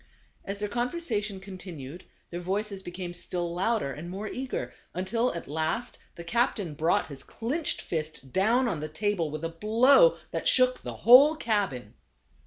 As 0.43 0.57
their 0.57 0.67
conversation 0.67 1.39
continued 1.39 2.05
their 2.31 2.39
voices 2.39 2.81
be 2.81 2.89
came 2.89 3.13
still 3.13 3.53
louder 3.53 3.91
and 3.93 4.09
more 4.09 4.27
eager, 4.27 4.73
until 4.95 5.31
at 5.35 5.47
last 5.47 5.99
the 6.15 6.23
captain 6.23 6.73
brought 6.73 7.05
his 7.05 7.23
clinched 7.23 7.81
fist 7.81 8.33
down 8.33 8.67
on 8.67 8.79
the 8.79 8.89
table 8.89 9.29
with 9.29 9.43
a 9.43 9.49
blow 9.49 10.17
that 10.31 10.47
shook 10.47 10.81
the 10.81 10.95
whole 11.05 11.35
cabin. 11.35 11.93